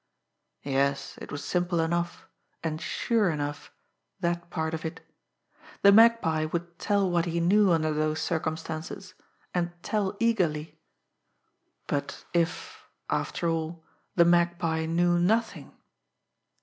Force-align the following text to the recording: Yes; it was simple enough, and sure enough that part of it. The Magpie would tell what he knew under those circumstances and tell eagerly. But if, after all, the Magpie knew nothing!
Yes; 0.65 1.19
it 1.21 1.31
was 1.31 1.45
simple 1.45 1.79
enough, 1.79 2.25
and 2.63 2.81
sure 2.81 3.29
enough 3.29 3.71
that 4.19 4.49
part 4.49 4.73
of 4.73 4.83
it. 4.83 5.01
The 5.83 5.91
Magpie 5.91 6.45
would 6.45 6.79
tell 6.79 7.07
what 7.07 7.25
he 7.25 7.39
knew 7.39 7.71
under 7.71 7.93
those 7.93 8.19
circumstances 8.19 9.13
and 9.53 9.71
tell 9.83 10.17
eagerly. 10.19 10.79
But 11.85 12.25
if, 12.33 12.83
after 13.11 13.47
all, 13.47 13.83
the 14.15 14.25
Magpie 14.25 14.87
knew 14.87 15.19
nothing! 15.19 15.71